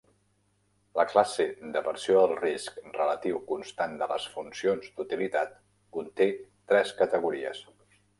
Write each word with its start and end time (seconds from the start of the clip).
La 0.99 1.03
classe 1.09 1.43
d'aversió 1.73 2.15
al 2.21 2.31
risc 2.39 2.79
relatiu 2.95 3.41
constant 3.51 3.93
de 3.99 4.07
les 4.13 4.25
funcions 4.37 4.89
d'utilitat 4.97 5.53
conté 5.99 6.29
tres 6.73 6.95
categories. 7.03 7.61